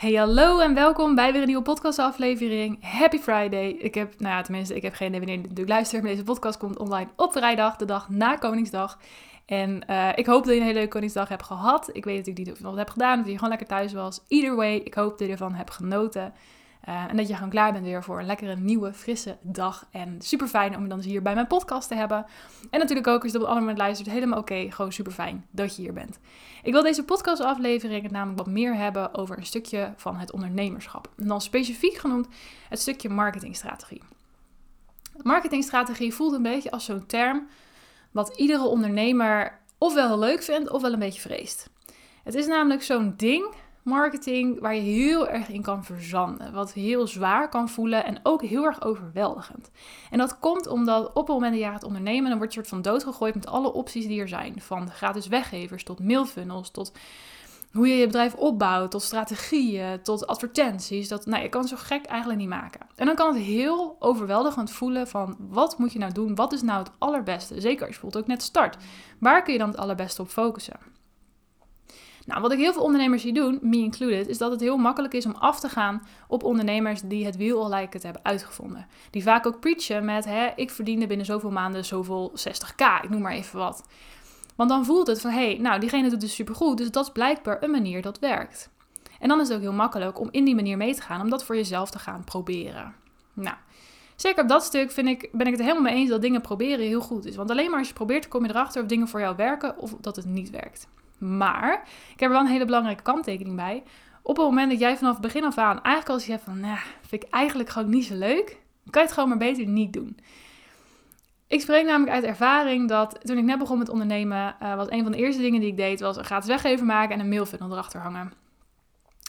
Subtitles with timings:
[0.00, 2.84] Hey, hallo en welkom bij weer een nieuwe podcastaflevering.
[2.84, 3.68] Happy Friday.
[3.68, 6.24] Ik heb, nou ja, tenminste, ik heb geen idee wanneer je natuurlijk luistert, maar deze
[6.24, 8.98] podcast komt online op vrijdag, de dag na Koningsdag.
[9.46, 11.88] En uh, ik hoop dat je een hele leuke Koningsdag hebt gehad.
[11.92, 13.92] Ik weet natuurlijk niet of je nog wat hebt gedaan, of je gewoon lekker thuis
[13.92, 14.20] was.
[14.28, 16.32] Either way, ik hoop dat je ervan hebt genoten.
[16.88, 19.86] Uh, en dat je gewoon klaar bent weer voor een lekkere, nieuwe, frisse dag.
[19.90, 22.26] En super fijn om je dan dus hier bij mijn podcast te hebben.
[22.70, 24.66] En natuurlijk ook als je op een ander moment helemaal oké.
[24.70, 26.18] gewoon super fijn dat je hier bent.
[26.62, 31.08] Ik wil deze podcastaflevering namelijk wat meer hebben over een stukje van het ondernemerschap.
[31.16, 32.28] En dan specifiek genoemd
[32.68, 34.02] het stukje marketingstrategie.
[35.22, 37.48] Marketingstrategie voelt een beetje als zo'n term
[38.10, 41.70] wat iedere ondernemer ofwel heel leuk vindt ofwel een beetje vreest.
[42.24, 43.54] Het is namelijk zo'n ding
[43.90, 46.52] marketing waar je heel erg in kan verzanden.
[46.52, 49.70] Wat heel zwaar kan voelen en ook heel erg overweldigend.
[50.10, 52.72] En dat komt omdat op het moment dat je gaat ondernemen, dan word je soort
[52.72, 54.60] van doodgegooid met alle opties die er zijn.
[54.60, 56.92] Van gratis weggevers tot mailfunnels, tot
[57.72, 61.08] hoe je je bedrijf opbouwt, tot strategieën, tot advertenties.
[61.08, 62.80] Dat, nou, je kan het zo gek eigenlijk niet maken.
[62.96, 66.34] En dan kan het heel overweldigend voelen van wat moet je nou doen?
[66.34, 67.60] Wat is nou het allerbeste?
[67.60, 68.76] Zeker als je bijvoorbeeld ook net start.
[69.18, 70.76] Waar kun je dan het allerbeste op focussen?
[72.26, 75.14] Nou, wat ik heel veel ondernemers zie doen, me included, is dat het heel makkelijk
[75.14, 78.86] is om af te gaan op ondernemers die het wiel al lijken te hebben uitgevonden.
[79.10, 83.20] Die vaak ook preachen met, hè, ik verdiende binnen zoveel maanden zoveel 60k, ik noem
[83.20, 83.86] maar even wat.
[84.56, 87.12] Want dan voelt het van, hé, hey, nou, diegene doet het supergoed, dus dat is
[87.12, 88.70] blijkbaar een manier dat werkt.
[89.20, 91.30] En dan is het ook heel makkelijk om in die manier mee te gaan, om
[91.30, 92.94] dat voor jezelf te gaan proberen.
[93.32, 93.56] Nou,
[94.16, 96.86] zeker op dat stuk vind ik, ben ik het helemaal mee eens dat dingen proberen
[96.86, 97.36] heel goed is.
[97.36, 99.94] Want alleen maar als je probeert, kom je erachter of dingen voor jou werken of
[100.00, 100.88] dat het niet werkt.
[101.20, 101.82] Maar
[102.12, 103.82] ik heb er wel een hele belangrijke kanttekening bij.
[104.22, 106.60] Op het moment dat jij vanaf het begin af aan eigenlijk als je hebt van,
[106.60, 108.58] nou, vind ik eigenlijk gewoon niet zo leuk,
[108.90, 110.18] kan je het gewoon maar beter niet doen.
[111.46, 115.02] Ik spreek namelijk uit ervaring dat toen ik net begon met ondernemen, uh, was een
[115.02, 117.70] van de eerste dingen die ik deed, was een gratis weggever maken en een mailfunnel
[117.70, 118.32] erachter hangen.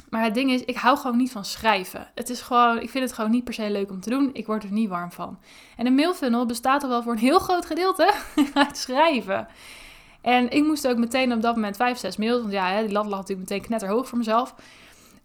[0.10, 2.08] Maar het ding is, ik hou gewoon niet van schrijven.
[2.16, 4.30] Het is gewoon, ik vind het gewoon niet per se leuk om te doen.
[4.34, 5.40] Ik word er niet warm van.
[5.78, 8.14] En een mailfunnel bestaat er wel voor een heel groot gedeelte
[8.54, 9.48] uit schrijven.
[10.22, 12.42] En ik moest ook meteen op dat moment vijf, zes mails.
[12.42, 14.56] Want ja, die lat lag natuurlijk meteen knetterhoog voor mezelf.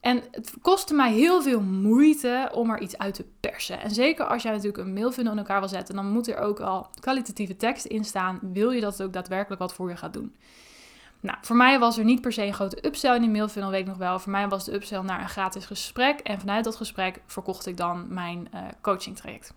[0.01, 3.81] En het kostte mij heel veel moeite om er iets uit te persen.
[3.81, 6.61] En zeker als jij natuurlijk een mailfunnel in elkaar wil zetten, dan moet er ook
[6.61, 8.39] al kwalitatieve tekst in staan.
[8.43, 10.35] Wil je dat het ook daadwerkelijk wat voor je gaat doen?
[11.21, 13.81] Nou, voor mij was er niet per se een grote upsell in die mailfunnel, weet
[13.81, 14.19] ik nog wel.
[14.19, 16.21] Voor mij was de upsell naar een gratis gesprek.
[16.21, 19.55] En vanuit dat gesprek verkocht ik dan mijn uh, coaching traject.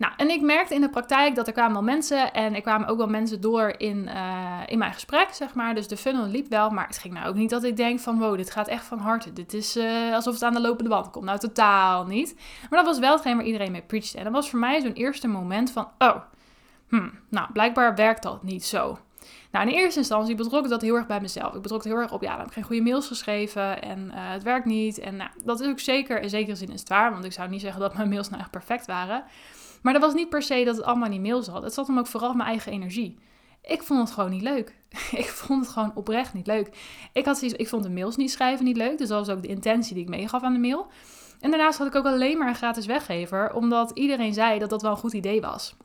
[0.00, 2.88] Nou, en ik merkte in de praktijk dat er kwamen wel mensen en er kwamen
[2.88, 5.74] ook wel mensen door in, uh, in mijn gesprek, zeg maar.
[5.74, 8.18] Dus de funnel liep wel, maar het ging nou ook niet dat ik denk van,
[8.18, 9.32] wow, dit gaat echt van harte.
[9.32, 11.24] Dit is uh, alsof het aan de lopende band komt.
[11.24, 12.34] Nou, totaal niet.
[12.70, 14.18] Maar dat was wel hetgeen waar iedereen mee preachte.
[14.18, 16.16] En dat was voor mij zo'n eerste moment van, oh,
[16.88, 18.98] hmm, nou, blijkbaar werkt dat niet zo.
[19.50, 21.54] Nou, in eerste instantie betrok ik dat heel erg bij mezelf.
[21.54, 23.98] Ik betrok het heel erg op, ja, dan heb ik geen goede mails geschreven en
[23.98, 24.98] uh, het werkt niet.
[24.98, 27.48] En nou, dat is ook zeker, in zekere zin is het waar, want ik zou
[27.48, 29.24] niet zeggen dat mijn mails nou echt perfect waren.
[29.82, 31.62] Maar dat was niet per se dat het allemaal niet mail zat.
[31.62, 33.18] Het zat hem ook vooral mijn eigen energie.
[33.62, 34.74] Ik vond het gewoon niet leuk.
[35.22, 36.70] ik vond het gewoon oprecht niet leuk.
[37.12, 38.98] Ik, had ik vond de mails niet schrijven niet leuk.
[38.98, 40.86] Dus dat was ook de intentie die ik meegaf aan de mail.
[41.40, 43.54] En daarnaast had ik ook alleen maar een gratis weggever.
[43.54, 45.76] Omdat iedereen zei dat dat wel een goed idee was.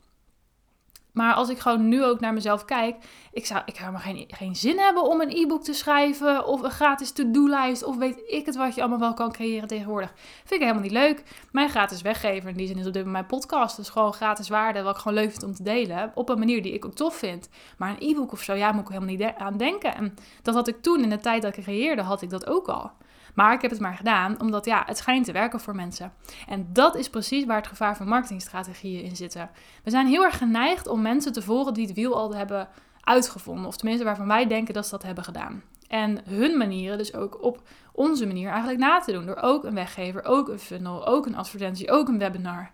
[1.16, 2.96] Maar als ik gewoon nu ook naar mezelf kijk,
[3.32, 6.62] ik zou, ik zou maar geen, geen zin hebben om een e-book te schrijven of
[6.62, 10.12] een gratis to-do-lijst of weet ik het wat je allemaal wel kan creëren tegenwoordig.
[10.16, 11.22] Vind ik helemaal niet leuk.
[11.52, 13.76] Mijn gratis weggever in die zin is op dit moment mijn podcast.
[13.76, 16.62] Dus gewoon gratis waarde wat ik gewoon leuk vind om te delen op een manier
[16.62, 17.48] die ik ook tof vind.
[17.78, 19.94] Maar een e-book of zo, ja, moet ik helemaal niet aan denken.
[19.94, 22.68] En dat had ik toen in de tijd dat ik creëerde, had ik dat ook
[22.68, 22.90] al.
[23.36, 26.12] Maar ik heb het maar gedaan omdat ja, het schijnt te werken voor mensen.
[26.48, 29.50] En dat is precies waar het gevaar van marketingstrategieën in zitten.
[29.84, 32.68] We zijn heel erg geneigd om mensen te volgen die het wiel al hebben
[33.00, 33.66] uitgevonden.
[33.66, 35.62] Of tenminste waarvan wij denken dat ze dat hebben gedaan.
[35.88, 39.26] En hun manieren dus ook op onze manier eigenlijk na te doen.
[39.26, 42.70] Door ook een weggever, ook een funnel, ook een advertentie, ook een webinar.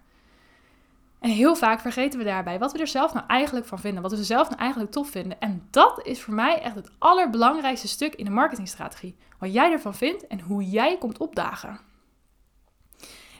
[1.33, 4.03] Heel vaak vergeten we daarbij wat we er zelf nou eigenlijk van vinden.
[4.03, 5.41] Wat we zelf nou eigenlijk tof vinden.
[5.41, 9.17] En dat is voor mij echt het allerbelangrijkste stuk in de marketingstrategie.
[9.39, 11.81] Wat jij ervan vindt en hoe jij komt opdagen.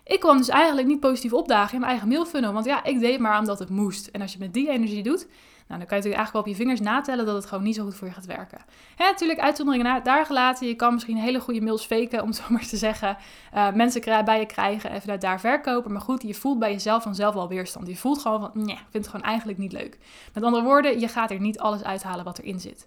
[0.05, 2.53] Ik kwam dus eigenlijk niet positief opdagen in mijn eigen mailfunnel.
[2.53, 4.07] Want ja, ik deed maar omdat het moest.
[4.07, 5.27] En als je met die energie doet,
[5.69, 7.75] nou, dan kan je natuurlijk eigenlijk wel op je vingers natellen dat het gewoon niet
[7.75, 8.59] zo goed voor je gaat werken.
[8.97, 10.67] Hè, natuurlijk, uitzonderingen daar gelaten.
[10.67, 13.17] Je kan misschien hele goede mails faken, om het zo maar te zeggen.
[13.55, 15.93] Uh, mensen bij je krijgen en vanuit daar verkopen.
[15.93, 17.87] Maar goed, je voelt bij jezelf vanzelf wel weerstand.
[17.87, 19.99] Je voelt gewoon van, nee, ik vind het gewoon eigenlijk niet leuk.
[20.35, 22.87] Met andere woorden, je gaat er niet alles uithalen wat erin zit.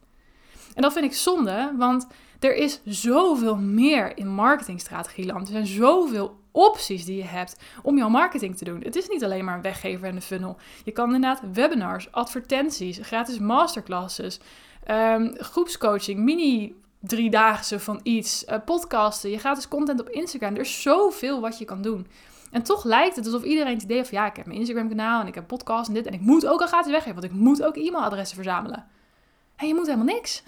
[0.74, 2.08] En dat vind ik zonde, want
[2.40, 5.48] er is zoveel meer in marketingstrategieland.
[5.48, 8.82] Er zijn zoveel opties die je hebt om jouw marketing te doen.
[8.82, 10.58] Het is niet alleen maar een weggever en een funnel.
[10.84, 14.40] Je kan inderdaad webinars, advertenties, gratis masterclasses,
[14.92, 20.54] um, groepscoaching, mini driedaagse van iets, uh, podcasten, je gratis content op Instagram.
[20.54, 22.08] Er is zoveel wat je kan doen.
[22.52, 24.88] En toch lijkt het alsof iedereen het idee heeft van ja, ik heb mijn Instagram
[24.88, 27.34] kanaal en ik heb podcast en dit en ik moet ook al gratis weggeven, want
[27.34, 28.86] ik moet ook e-mailadressen verzamelen.
[29.56, 30.44] En je moet helemaal niks.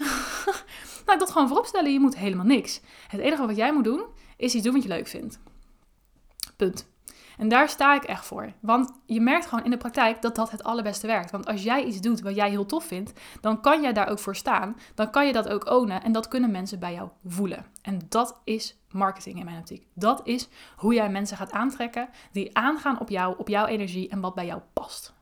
[1.06, 2.80] nou, dat gewoon vooropstellen, je moet helemaal niks.
[3.08, 4.02] Het enige wat jij moet doen,
[4.36, 5.38] is iets doen wat je leuk vindt.
[6.58, 6.88] Punt.
[7.38, 8.52] En daar sta ik echt voor.
[8.60, 11.30] Want je merkt gewoon in de praktijk dat dat het allerbeste werkt.
[11.30, 14.18] Want als jij iets doet wat jij heel tof vindt, dan kan jij daar ook
[14.18, 14.76] voor staan.
[14.94, 17.66] Dan kan je dat ook ownen en dat kunnen mensen bij jou voelen.
[17.82, 19.86] En dat is marketing in mijn optiek.
[19.94, 24.20] Dat is hoe jij mensen gaat aantrekken die aangaan op jou, op jouw energie en
[24.20, 25.16] wat bij jou past.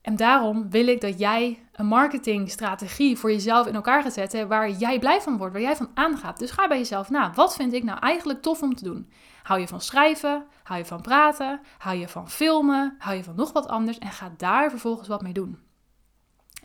[0.00, 4.70] En daarom wil ik dat jij een marketingstrategie voor jezelf in elkaar gaat zetten waar
[4.70, 6.38] jij blij van wordt, waar jij van aangaat.
[6.38, 7.32] Dus ga bij jezelf na.
[7.34, 9.10] Wat vind ik nou eigenlijk tof om te doen?
[9.42, 10.46] Hou je van schrijven?
[10.62, 11.60] Hou je van praten?
[11.78, 12.94] Hou je van filmen?
[12.98, 13.98] Hou je van nog wat anders?
[13.98, 15.58] En ga daar vervolgens wat mee doen.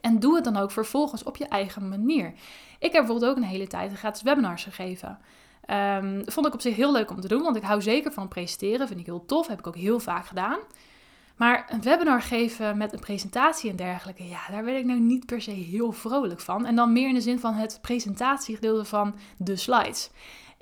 [0.01, 2.33] En doe het dan ook vervolgens op je eigen manier.
[2.79, 5.19] Ik heb bijvoorbeeld ook een hele tijd gratis webinars gegeven.
[5.69, 8.27] Um, vond ik op zich heel leuk om te doen, want ik hou zeker van
[8.27, 8.87] presenteren.
[8.87, 10.57] Vind ik heel tof, heb ik ook heel vaak gedaan.
[11.35, 15.25] Maar een webinar geven met een presentatie en dergelijke, ja, daar werd ik nou niet
[15.25, 16.65] per se heel vrolijk van.
[16.65, 20.09] En dan meer in de zin van het presentatiegedeelte van de slides.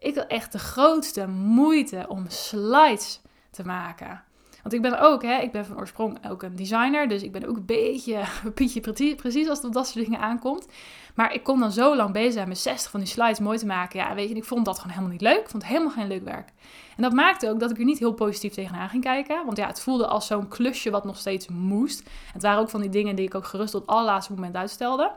[0.04, 3.22] Ik had echt de grootste moeite om slides
[3.52, 4.24] te maken.
[4.62, 7.46] Want ik ben ook, hè, ik ben van oorsprong ook een designer, dus ik ben
[7.46, 8.24] ook een beetje
[8.56, 10.68] Pietje precies, precies als het op dat soort dingen aankomt.
[11.16, 13.66] Maar ik kon dan zo lang bezig zijn met 60 van die slides mooi te
[13.66, 14.00] maken.
[14.00, 15.40] Ja, weet je, ik vond dat gewoon helemaal niet leuk.
[15.40, 16.50] Ik vond het helemaal geen leuk werk.
[16.96, 19.46] En dat maakte ook dat ik er niet heel positief tegenaan ging kijken.
[19.46, 22.10] Want ja, het voelde als zo'n klusje wat nog steeds moest.
[22.34, 25.12] Het waren ook van die dingen die ik ook gerust tot het allerlaatste moment uitstelde.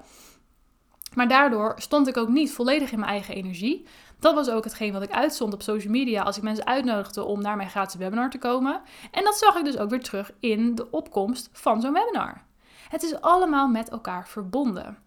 [1.17, 3.87] Maar daardoor stond ik ook niet volledig in mijn eigen energie.
[4.19, 7.43] Dat was ook hetgeen wat ik uitzond op social media als ik mensen uitnodigde om
[7.43, 8.81] naar mijn gratis webinar te komen.
[9.11, 12.43] En dat zag ik dus ook weer terug in de opkomst van zo'n webinar.
[12.89, 14.99] Het is allemaal met elkaar verbonden.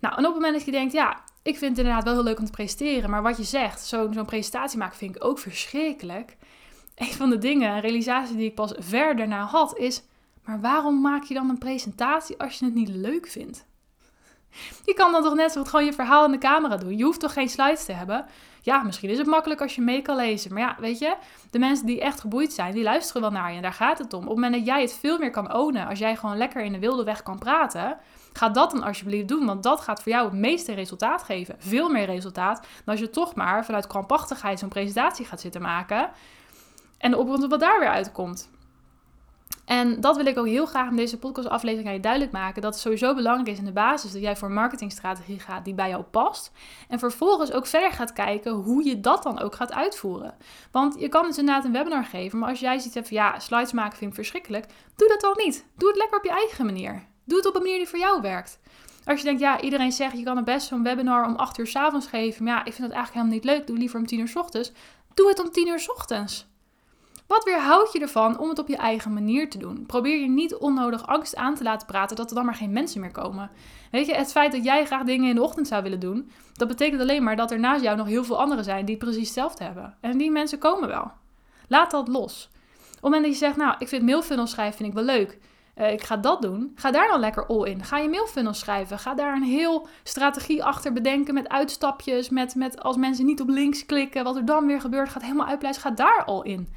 [0.00, 2.22] Nou, en op het moment dat je denkt, ja, ik vind het inderdaad wel heel
[2.22, 6.36] leuk om te presenteren, maar wat je zegt, zo'n presentatie maken vind ik ook verschrikkelijk.
[6.94, 10.02] Een van de dingen, een realisatie die ik pas ver daarna had, is,
[10.44, 13.66] maar waarom maak je dan een presentatie als je het niet leuk vindt?
[14.84, 16.96] Je kan dan toch net zo gewoon je verhaal in de camera doen.
[16.96, 18.26] Je hoeft toch geen slides te hebben?
[18.62, 20.52] Ja, misschien is het makkelijk als je mee kan lezen.
[20.52, 21.16] Maar ja, weet je,
[21.50, 23.56] de mensen die echt geboeid zijn, die luisteren wel naar je.
[23.56, 24.20] En daar gaat het om.
[24.20, 26.72] Op het moment dat jij het veel meer kan ownen, als jij gewoon lekker in
[26.72, 27.96] de wilde weg kan praten,
[28.32, 29.46] ga dat dan alsjeblieft doen.
[29.46, 31.54] Want dat gaat voor jou het meeste resultaat geven.
[31.58, 36.10] Veel meer resultaat dan als je toch maar vanuit krampachtigheid zo'n presentatie gaat zitten maken.
[36.98, 38.50] En de opbrand wat daar weer uitkomt.
[39.64, 42.62] En dat wil ik ook heel graag in deze podcastaflevering aan je duidelijk maken.
[42.62, 45.74] Dat het sowieso belangrijk is in de basis dat jij voor een marketingstrategie gaat die
[45.74, 46.52] bij jou past.
[46.88, 50.34] En vervolgens ook verder gaat kijken hoe je dat dan ook gaat uitvoeren.
[50.70, 53.72] Want je kan dus inderdaad een webinar geven, maar als jij ziet van ja, slides
[53.72, 54.66] maken vind ik verschrikkelijk.
[54.96, 55.66] Doe dat dan niet.
[55.76, 57.02] Doe het lekker op je eigen manier.
[57.24, 58.58] Doe het op een manier die voor jou werkt.
[59.04, 61.66] Als je denkt, ja, iedereen zegt je kan het best zo'n webinar om 8 uur
[61.66, 62.44] s avonds geven.
[62.44, 63.66] Maar ja, ik vind dat eigenlijk helemaal niet leuk.
[63.66, 64.72] Doe liever om 10 uur s ochtends.
[65.14, 66.46] Doe het om 10 uur s ochtends.
[67.34, 69.86] Wat weerhoudt je ervan om het op je eigen manier te doen?
[69.86, 73.00] Probeer je niet onnodig angst aan te laten praten dat er dan maar geen mensen
[73.00, 73.50] meer komen.
[73.90, 76.68] Weet je, het feit dat jij graag dingen in de ochtend zou willen doen, dat
[76.68, 79.64] betekent alleen maar dat er naast jou nog heel veel anderen zijn die precies hetzelfde
[79.64, 79.96] hebben.
[80.00, 81.10] En die mensen komen wel.
[81.68, 82.48] Laat dat los.
[82.50, 85.38] Op het moment dat je zegt, nou, ik vind mailfunnels schrijven vind ik wel leuk.
[85.76, 86.72] Uh, ik ga dat doen.
[86.74, 87.84] Ga daar dan lekker all in.
[87.84, 88.98] Ga je mailfunnels schrijven.
[88.98, 92.28] Ga daar een heel strategie achter bedenken met uitstapjes.
[92.28, 95.46] Met, met als mensen niet op links klikken, wat er dan weer gebeurt, gaat helemaal
[95.46, 95.82] uitpleisen.
[95.82, 96.68] Ga daar al in.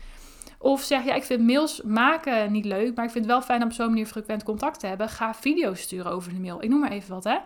[0.60, 3.62] Of zeg ja, ik vind mails maken niet leuk, maar ik vind het wel fijn
[3.62, 5.10] om op zo'n manier frequent contact te hebben.
[5.10, 6.64] Ga video's sturen over de mail.
[6.64, 7.38] Ik noem maar even wat, hè.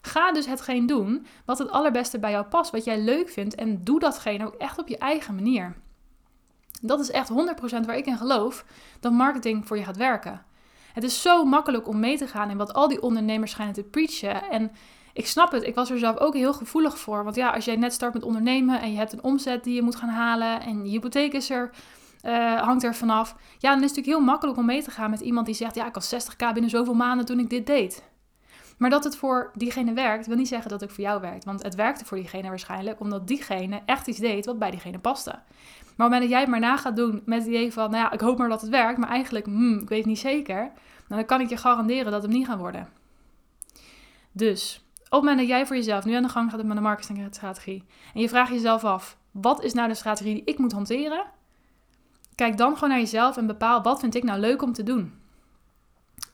[0.00, 3.54] Ga dus hetgeen doen wat het allerbeste bij jou past, wat jij leuk vindt.
[3.54, 5.76] En doe datgene ook echt op je eigen manier.
[6.80, 7.34] Dat is echt 100%
[7.86, 8.64] waar ik in geloof
[9.00, 10.42] dat marketing voor je gaat werken.
[10.92, 13.82] Het is zo makkelijk om mee te gaan in wat al die ondernemers schijnen te
[13.82, 14.50] preachen.
[14.50, 14.70] En
[15.12, 17.24] ik snap het, ik was er zelf ook heel gevoelig voor.
[17.24, 19.82] Want ja, als jij net start met ondernemen en je hebt een omzet die je
[19.82, 21.70] moet gaan halen en je hypotheek is er
[22.22, 23.34] uh, hangt er vanaf.
[23.58, 25.74] Ja, dan is het natuurlijk heel makkelijk om mee te gaan met iemand die zegt:
[25.74, 28.02] Ja, ik had 60k binnen zoveel maanden toen ik dit deed.
[28.78, 31.44] Maar dat het voor diegene werkt, wil niet zeggen dat het voor jou werkt.
[31.44, 35.30] Want het werkte voor diegene waarschijnlijk omdat diegene echt iets deed wat bij diegene paste.
[35.30, 35.40] Maar
[35.80, 38.02] op het moment dat jij het maar na gaat doen met het idee van: Nou
[38.02, 40.56] ja, ik hoop maar dat het werkt, maar eigenlijk, hmm, ik weet niet zeker.
[40.56, 40.72] Nou,
[41.20, 42.88] dan kan ik je garanderen dat het niet gaat worden.
[44.32, 46.82] Dus op het moment dat jij voor jezelf nu aan de gang gaat met een
[46.82, 47.84] marketingstrategie
[48.14, 51.24] en je vraagt jezelf af: wat is nou de strategie die ik moet hanteren?
[52.38, 55.14] Kijk dan gewoon naar jezelf en bepaal wat vind ik nou leuk om te doen.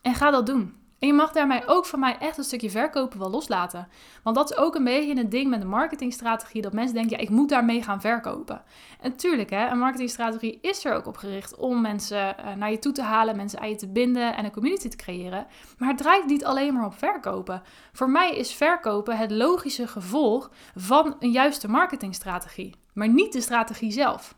[0.03, 0.75] En ga dat doen.
[0.99, 3.89] En je mag daarmee ook van mij echt een stukje verkopen wel loslaten.
[4.23, 6.63] Want dat is ook een beetje een ding met de marketingstrategie.
[6.63, 8.63] Dat mensen denken, ja, ik moet daarmee gaan verkopen.
[9.01, 12.79] En tuurlijk, hè, een marketingstrategie is er ook op gericht om mensen eh, naar je
[12.79, 15.47] toe te halen, mensen aan je te binden en een community te creëren.
[15.79, 17.63] Maar het draait niet alleen maar op verkopen.
[17.93, 22.75] Voor mij is verkopen het logische gevolg van een juiste marketingstrategie.
[22.93, 24.35] Maar niet de strategie zelf.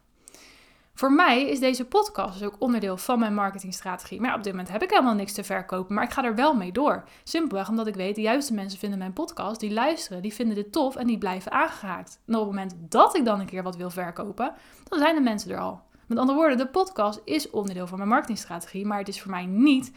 [0.96, 4.20] Voor mij is deze podcast dus ook onderdeel van mijn marketingstrategie.
[4.20, 6.54] Maar op dit moment heb ik helemaal niks te verkopen, maar ik ga er wel
[6.54, 7.04] mee door.
[7.24, 10.72] Simpelweg omdat ik weet, de juiste mensen vinden mijn podcast, die luisteren, die vinden dit
[10.72, 12.20] tof en die blijven aangehaakt.
[12.26, 14.54] En op het moment dat ik dan een keer wat wil verkopen,
[14.88, 15.80] dan zijn de mensen er al.
[16.06, 19.46] Met andere woorden, de podcast is onderdeel van mijn marketingstrategie, maar het is voor mij
[19.46, 19.92] niet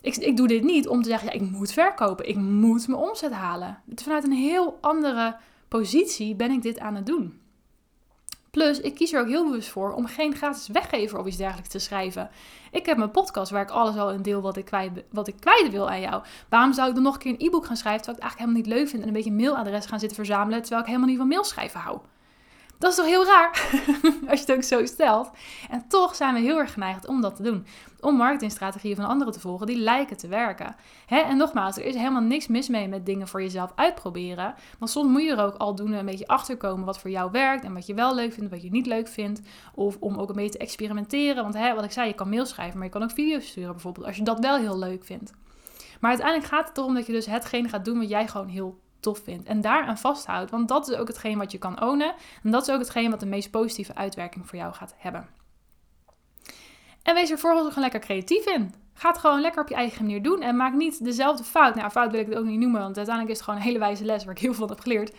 [0.00, 3.00] ik, ik, doe dit niet om te zeggen, ja, ik moet verkopen, ik moet mijn
[3.00, 3.78] omzet halen.
[3.94, 5.36] Vanuit een heel andere
[5.68, 7.41] positie ben ik dit aan het doen.
[8.58, 11.68] Plus, ik kies er ook heel bewust voor om geen gratis weggever of iets dergelijks
[11.68, 12.30] te schrijven.
[12.70, 15.34] Ik heb mijn podcast waar ik alles al in deel wat ik kwijt, wat ik
[15.40, 16.22] kwijt wil aan jou.
[16.48, 18.38] Waarom zou ik dan nog een keer een e-book gaan schrijven terwijl ik het eigenlijk
[18.38, 21.18] helemaal niet leuk vind en een beetje mailadres gaan zitten verzamelen terwijl ik helemaal niet
[21.18, 21.98] van mailschrijven hou?
[22.82, 23.50] Dat is toch heel raar
[24.30, 25.30] als je het ook zo stelt.
[25.70, 27.66] En toch zijn we heel erg geneigd om dat te doen.
[28.00, 30.76] Om marketingstrategieën van anderen te volgen die lijken te werken.
[31.06, 31.18] Hè?
[31.18, 34.54] En nogmaals, er is helemaal niks mis mee met dingen voor jezelf uitproberen.
[34.78, 37.64] Want soms moet je er ook al doen een beetje achterkomen wat voor jou werkt.
[37.64, 39.40] En wat je wel leuk vindt, wat je niet leuk vindt.
[39.74, 41.42] Of om ook een beetje te experimenteren.
[41.42, 43.72] Want hè, wat ik zei, je kan mail schrijven, maar je kan ook video's sturen
[43.72, 44.06] bijvoorbeeld.
[44.06, 45.32] Als je dat wel heel leuk vindt.
[46.00, 48.80] Maar uiteindelijk gaat het erom dat je dus hetgene gaat doen wat jij gewoon heel
[49.02, 49.48] tof vindt.
[49.48, 50.50] En daaraan vasthoudt.
[50.50, 52.14] Want dat is ook hetgeen wat je kan ownen.
[52.42, 55.28] En dat is ook hetgeen wat de meest positieve uitwerking voor jou gaat hebben.
[57.02, 58.74] En wees er vooral gewoon lekker creatief in.
[58.94, 60.42] Ga het gewoon lekker op je eigen manier doen.
[60.42, 61.74] En maak niet dezelfde fout.
[61.74, 62.80] Nou, fout wil ik het ook niet noemen.
[62.80, 64.84] Want uiteindelijk is het gewoon een hele wijze les waar ik heel veel van heb
[64.84, 65.14] geleerd.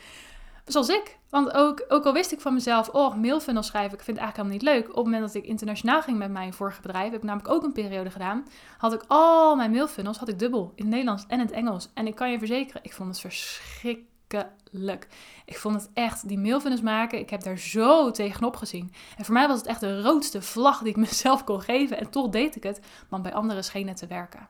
[0.66, 1.18] Zoals ik.
[1.30, 4.36] Want ook, ook al wist ik van mezelf, oh, mailfunnel schrijven, ik vind het eigenlijk
[4.36, 4.98] helemaal niet leuk.
[4.98, 7.64] Op het moment dat ik internationaal ging met mijn vorige bedrijf, heb ik namelijk ook
[7.64, 11.40] een periode gedaan, had ik al mijn mailfunnels, had ik dubbel, in het Nederlands en
[11.40, 11.90] in het Engels.
[11.94, 15.08] En ik kan je verzekeren, ik vond het verschrikkelijk.
[15.46, 18.94] Ik vond het echt, die mailfunnels maken, ik heb daar zo tegenop gezien.
[19.18, 21.98] En voor mij was het echt de roodste vlag die ik mezelf kon geven.
[21.98, 22.80] En toch deed ik het,
[23.10, 24.48] want bij anderen scheen het te werken.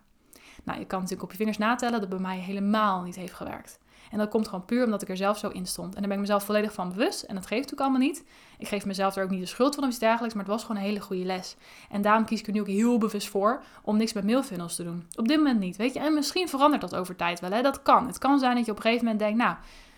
[0.64, 3.80] Nou, je kan natuurlijk op je vingers natellen dat bij mij helemaal niet heeft gewerkt.
[4.14, 5.96] En dat komt gewoon puur omdat ik er zelf zo in stond.
[5.96, 7.24] En daar ben ik mezelf volledig van bewust.
[7.24, 8.24] En dat geeft natuurlijk allemaal niet.
[8.58, 10.34] Ik geef mezelf er ook niet de schuld van of iets dergelijks.
[10.34, 11.56] Maar het was gewoon een hele goede les.
[11.90, 14.84] En daarom kies ik er nu ook heel bewust voor om niks met mailfunnels te
[14.84, 15.08] doen.
[15.16, 16.00] Op dit moment niet, weet je.
[16.00, 17.62] En misschien verandert dat over tijd wel, hè.
[17.62, 18.08] Dat kan.
[18.08, 19.56] Het kan zijn dat je op een gegeven moment denkt, nou...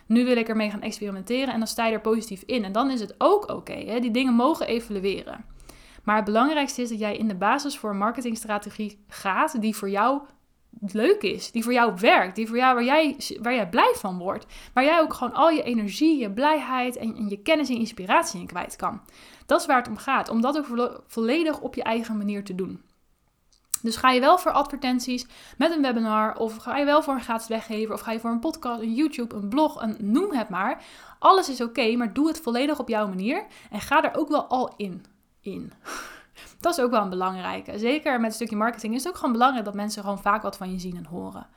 [0.08, 2.64] Nu wil ik ermee gaan experimenteren en dan sta je er positief in.
[2.64, 4.00] En dan is het ook oké.
[4.00, 5.46] die dingen mogen evalueren.
[6.04, 9.90] Maar het belangrijkste is dat jij in de basis voor een marketingstrategie gaat die voor
[9.90, 10.22] jou
[10.80, 14.18] leuk is, die voor jou werkt, die voor jou waar jij, waar jij blij van
[14.18, 17.76] wordt, waar jij ook gewoon al je energie, je blijheid en, en je kennis en
[17.76, 19.02] inspiratie in kwijt kan.
[19.46, 22.56] Dat is waar het om gaat, om dat ook volledig op je eigen manier te
[22.56, 22.82] doen.
[23.82, 25.26] Dus ga je wel voor advertenties
[25.58, 28.30] met een webinar, of ga je wel voor een gratis weggever, of ga je voor
[28.30, 30.84] een podcast, een YouTube, een blog, een noem het maar.
[31.20, 34.46] Alles is oké, maar doe het volledig op jouw manier en ga er ook wel
[34.46, 35.06] al in.
[35.42, 35.74] In.
[36.60, 37.80] Dat is ook wel een belangrijke.
[37.80, 40.58] Zeker met een stukje marketing is het ook gewoon belangrijk dat mensen gewoon vaak wat
[40.58, 41.48] van je zien en horen.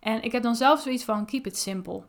[0.00, 2.02] En ik heb dan zelf zoiets van keep it simple.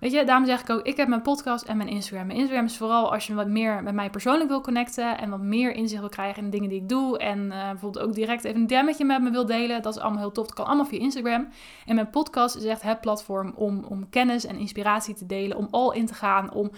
[0.00, 2.26] Weet je, daarom zeg ik ook, ik heb mijn podcast en mijn Instagram.
[2.26, 5.40] Mijn Instagram is vooral als je wat meer met mij persoonlijk wil connecten en wat
[5.40, 7.18] meer inzicht wil krijgen in de dingen die ik doe.
[7.18, 9.82] En uh, bijvoorbeeld ook direct even een demmetje met me wil delen.
[9.82, 10.46] Dat is allemaal heel tof.
[10.46, 11.48] Dat kan allemaal via Instagram.
[11.86, 15.56] En mijn podcast is echt het platform om, om kennis en inspiratie te delen.
[15.56, 16.52] Om al in te gaan.
[16.52, 16.70] Om,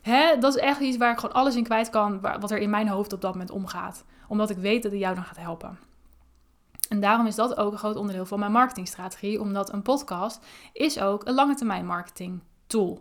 [0.00, 2.20] hè, dat is echt iets waar ik gewoon alles in kwijt kan.
[2.20, 5.14] Wat er in mijn hoofd op dat moment omgaat omdat ik weet dat het jou
[5.14, 5.78] dan gaat helpen.
[6.88, 11.00] En daarom is dat ook een groot onderdeel van mijn marketingstrategie, omdat een podcast is
[11.00, 13.00] ook een lange termijn marketing tool.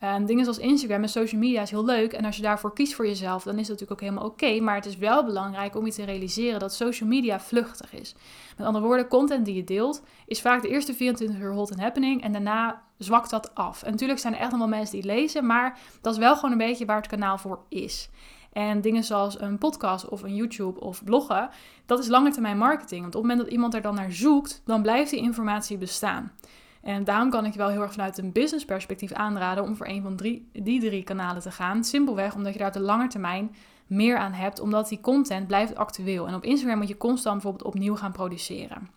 [0.00, 2.12] En dingen zoals Instagram en social media is heel leuk.
[2.12, 4.60] En als je daarvoor kiest voor jezelf, dan is dat natuurlijk ook helemaal oké.
[4.60, 8.14] maar het is wel belangrijk om je te realiseren dat social media vluchtig is.
[8.56, 11.80] Met andere woorden, content die je deelt is vaak de eerste 24 uur hot and
[11.80, 12.22] happening.
[12.22, 13.82] En daarna zwakt dat af.
[13.82, 15.46] En natuurlijk zijn er echt nog wel mensen die lezen.
[15.46, 18.10] Maar dat is wel gewoon een beetje waar het kanaal voor is.
[18.52, 21.50] En dingen zoals een podcast of een YouTube of bloggen,
[21.86, 23.00] dat is lange termijn marketing.
[23.00, 26.32] Want op het moment dat iemand er dan naar zoekt, dan blijft die informatie bestaan.
[26.82, 29.86] En daarom kan ik je wel heel erg vanuit een business perspectief aanraden om voor
[29.86, 31.84] een van drie, die drie kanalen te gaan.
[31.84, 33.54] Simpelweg omdat je daar op de lange termijn
[33.86, 36.26] meer aan hebt, omdat die content blijft actueel.
[36.26, 38.90] En op Instagram moet je constant bijvoorbeeld opnieuw gaan produceren.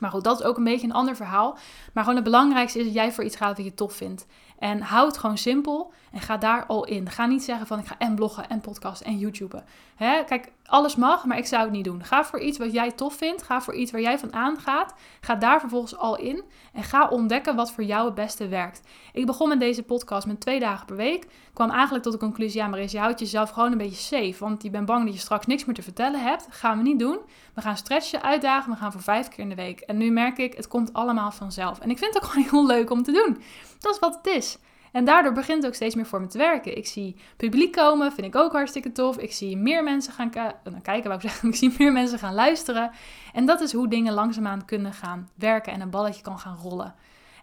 [0.00, 1.58] Maar goed, dat is ook een beetje een ander verhaal.
[1.92, 4.26] Maar gewoon het belangrijkste is dat jij voor iets gaat wat je tof vindt.
[4.58, 5.92] En houd het gewoon simpel.
[6.16, 7.10] En ga daar al in.
[7.10, 9.64] Ga niet zeggen van ik ga en bloggen en podcasten en YouTuben.
[9.96, 10.24] Hè?
[10.24, 12.04] Kijk, alles mag, maar ik zou het niet doen.
[12.04, 13.42] Ga voor iets wat jij tof vindt.
[13.42, 14.94] Ga voor iets waar jij van aangaat.
[15.20, 16.44] Ga daar vervolgens al in.
[16.72, 18.80] En ga ontdekken wat voor jou het beste werkt.
[19.12, 21.26] Ik begon met deze podcast met twee dagen per week.
[21.52, 24.36] Kwam eigenlijk tot de conclusie, ja maar is je houdt jezelf gewoon een beetje safe.
[24.38, 26.46] Want je bent bang dat je straks niks meer te vertellen hebt.
[26.50, 27.18] Gaan we niet doen.
[27.54, 28.72] We gaan stretchen, uitdagen.
[28.72, 29.80] We gaan voor vijf keer in de week.
[29.80, 31.78] En nu merk ik, het komt allemaal vanzelf.
[31.78, 33.42] En ik vind het ook gewoon heel leuk om te doen.
[33.78, 34.58] Dat is wat het is.
[34.96, 36.76] En daardoor begint het ook steeds meer voor me te werken.
[36.76, 39.18] Ik zie publiek komen, vind ik ook hartstikke tof.
[39.18, 40.44] Ik zie meer mensen gaan uh,
[40.82, 41.48] kijken, wou ik zeggen.
[41.48, 42.90] Ik zie meer mensen gaan luisteren.
[43.32, 46.94] En dat is hoe dingen langzaamaan kunnen gaan werken en een balletje kan gaan rollen.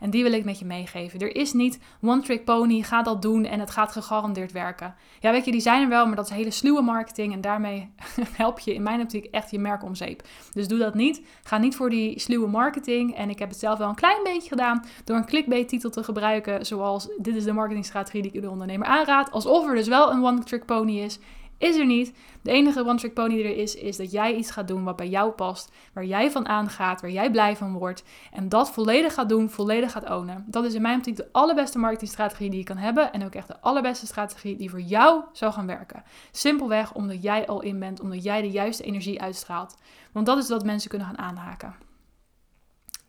[0.04, 1.20] En die wil ik met je meegeven.
[1.20, 4.96] Er is niet one trick pony, ga dat doen en het gaat gegarandeerd werken.
[5.20, 7.34] Ja, weet je, die zijn er wel, maar dat is hele sluwe marketing.
[7.34, 7.90] En daarmee
[8.36, 10.22] help je in mijn optiek echt je merk om zeep.
[10.54, 11.22] Dus doe dat niet.
[11.44, 13.16] Ga niet voor die sluwe marketing.
[13.16, 16.04] En ik heb het zelf wel een klein beetje gedaan door een clickbait titel te
[16.04, 16.66] gebruiken.
[16.66, 19.32] Zoals, dit is de marketingstrategie die ik de ondernemer aanraad.
[19.32, 21.20] Alsof er dus wel een one trick pony is
[21.58, 22.14] is er niet.
[22.42, 24.96] De enige one trick pony die er is, is dat jij iets gaat doen wat
[24.96, 28.04] bij jou past, waar jij van aangaat, waar jij blij van wordt.
[28.32, 30.46] En dat volledig gaat doen, volledig gaat ownen.
[30.48, 33.14] Dat is in mijn optiek de allerbeste marketingstrategie die je kan hebben.
[33.14, 36.04] En ook echt de allerbeste strategie die voor jou zou gaan werken.
[36.32, 39.78] Simpelweg omdat jij al in bent, omdat jij de juiste energie uitstraalt.
[40.12, 41.76] Want dat is wat mensen kunnen gaan aanhaken.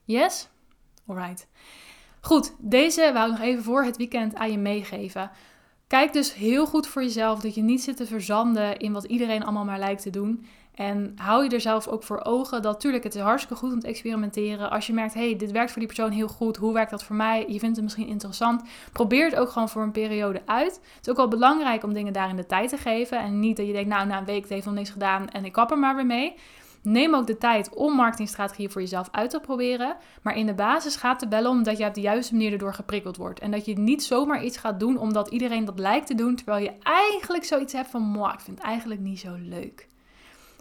[0.05, 0.49] Yes?
[1.07, 1.49] Alright.
[2.21, 5.31] Goed, deze wou ik nog even voor het weekend aan je meegeven.
[5.87, 9.43] Kijk dus heel goed voor jezelf dat je niet zit te verzanden in wat iedereen
[9.43, 10.47] allemaal maar lijkt te doen.
[10.75, 13.81] En hou je er zelf ook voor ogen dat tuurlijk het is hartstikke goed om
[13.81, 14.71] te experimenteren.
[14.71, 16.57] Als je merkt, hey, dit werkt voor die persoon heel goed.
[16.57, 17.45] Hoe werkt dat voor mij?
[17.49, 18.63] Je vindt het misschien interessant.
[18.93, 20.75] Probeer het ook gewoon voor een periode uit.
[20.75, 23.19] Het is ook wel belangrijk om dingen daarin de tijd te geven.
[23.19, 25.45] En niet dat je denkt, nou, na een week het heeft nog niks gedaan en
[25.45, 26.35] ik kap er maar weer mee.
[26.85, 29.97] Neem ook de tijd om marketingstrategieën voor jezelf uit te proberen.
[30.23, 32.75] Maar in de basis gaat het wel om dat je op de juiste manier erdoor
[32.75, 33.41] geprikkeld wordt.
[33.41, 36.37] En dat je niet zomaar iets gaat doen omdat iedereen dat lijkt te doen.
[36.37, 39.89] Terwijl je eigenlijk zoiets hebt van, ik vind het eigenlijk niet zo leuk.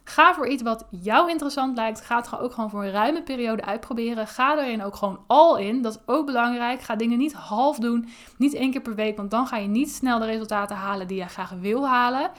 [0.04, 2.02] Ga voor iets wat jou interessant lijkt.
[2.02, 4.28] Ga het ook gewoon voor een ruime periode uitproberen.
[4.28, 5.82] Ga erin ook gewoon al in.
[5.82, 6.82] Dat is ook belangrijk.
[6.82, 8.10] Ga dingen niet half doen.
[8.38, 9.18] Niet één keer per week.
[9.18, 12.32] Want dan ga je niet snel de resultaten halen die je graag wil halen.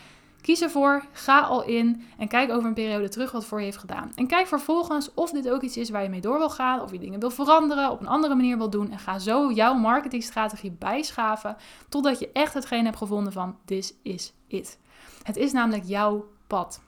[0.45, 3.77] Kies ervoor, ga al in en kijk over een periode terug wat voor je heeft
[3.77, 4.13] gedaan.
[4.15, 6.93] En kijk vervolgens of dit ook iets is waar je mee door wil gaan, of
[6.93, 8.91] je dingen wil veranderen, op een andere manier wil doen.
[8.91, 11.57] En ga zo jouw marketingstrategie bijschaven
[11.89, 14.79] totdat je echt hetgeen hebt gevonden van this is it.
[15.23, 16.83] Het is namelijk jouw pad.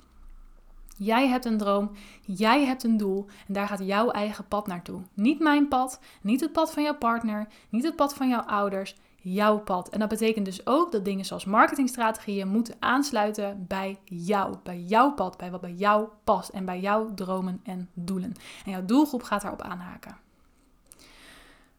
[0.96, 1.90] Jij hebt een droom,
[2.22, 5.02] jij hebt een doel en daar gaat jouw eigen pad naartoe.
[5.14, 8.96] Niet mijn pad, niet het pad van jouw partner, niet het pad van jouw ouders
[9.32, 9.88] jouw pad.
[9.88, 15.12] En dat betekent dus ook dat dingen zoals marketingstrategieën moeten aansluiten bij jou, bij jouw
[15.12, 18.34] pad, bij wat bij jou past en bij jouw dromen en doelen.
[18.64, 20.16] En jouw doelgroep gaat daarop aanhaken.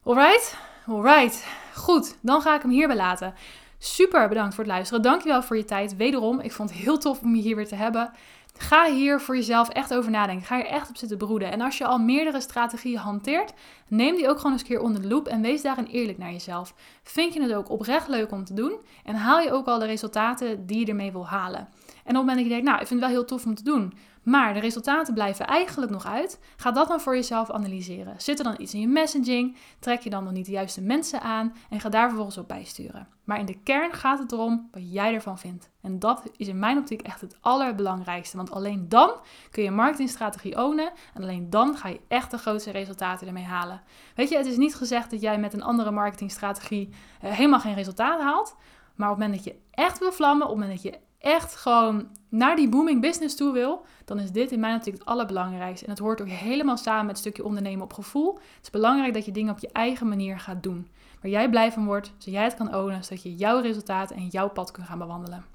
[0.04, 0.58] Alright?
[0.88, 1.46] Alright.
[1.76, 3.34] Goed, dan ga ik hem hierbij laten.
[3.78, 5.04] Super bedankt voor het luisteren.
[5.04, 5.96] Dankjewel voor je tijd.
[5.96, 8.12] Wederom, ik vond het heel tof om je hier weer te hebben.
[8.60, 10.46] Ga hier voor jezelf echt over nadenken.
[10.46, 11.52] Ga er echt op zitten broeden.
[11.52, 13.54] En als je al meerdere strategieën hanteert,
[13.88, 16.32] neem die ook gewoon eens een keer onder de loep en wees daarin eerlijk naar
[16.32, 16.74] jezelf.
[17.04, 18.80] Vind je het ook oprecht leuk om te doen?
[19.04, 21.68] En haal je ook al de resultaten die je ermee wil halen?
[22.08, 23.56] En op het moment dat je denkt, nou, ik vind het wel heel tof om
[23.56, 23.94] te doen,
[24.24, 26.40] maar de resultaten blijven eigenlijk nog uit.
[26.58, 28.22] Ga dat dan voor jezelf analyseren.
[28.22, 29.58] Zit er dan iets in je messaging?
[29.80, 31.54] Trek je dan nog niet de juiste mensen aan?
[31.70, 33.08] En ga daar vervolgens op bijsturen.
[33.24, 35.70] Maar in de kern gaat het erom wat jij ervan vindt.
[35.82, 38.38] En dat is in mijn optiek echt het allerbelangrijkste.
[38.38, 39.12] Want alleen dan
[39.52, 40.92] kun je marketingstrategie ownen.
[41.14, 43.82] En alleen dan ga je echt de grootste resultaten ermee halen.
[44.16, 47.76] Weet je, het is niet gezegd dat jij met een andere marketingstrategie uh, helemaal geen
[47.76, 48.56] resultaat haalt.
[48.96, 51.56] Maar op het moment dat je echt wil vlammen, op het moment dat je echt
[51.56, 55.86] gewoon naar die booming business toe wil, dan is dit in mijn optiek het allerbelangrijkste.
[55.86, 58.34] En het hoort ook helemaal samen met het stukje ondernemen op gevoel.
[58.34, 60.88] Het is belangrijk dat je dingen op je eigen manier gaat doen.
[61.22, 64.28] Waar jij blij van wordt, zodat jij het kan ownen, zodat je jouw resultaten en
[64.28, 65.46] jouw pad kunt gaan bewandelen.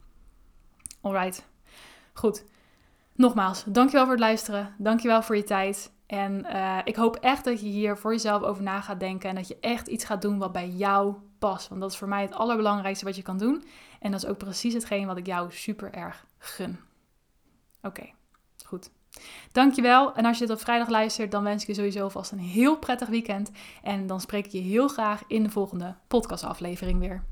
[1.01, 1.47] Alright,
[2.13, 2.45] goed.
[3.15, 4.75] Nogmaals, dankjewel voor het luisteren.
[4.79, 5.93] Dankjewel voor je tijd.
[6.07, 9.29] En uh, ik hoop echt dat je hier voor jezelf over na gaat denken.
[9.29, 11.69] En dat je echt iets gaat doen wat bij jou past.
[11.69, 13.65] Want dat is voor mij het allerbelangrijkste wat je kan doen.
[14.03, 16.79] En dat is ook precies hetgeen wat ik jou super erg gun.
[17.83, 18.11] Oké,
[18.65, 18.91] goed.
[19.53, 20.15] Dankjewel.
[20.15, 22.79] En als je dit op vrijdag luistert, dan wens ik je sowieso vast een heel
[22.79, 23.51] prettig weekend.
[23.83, 27.25] En dan spreek ik je heel graag in de volgende podcastaflevering weer.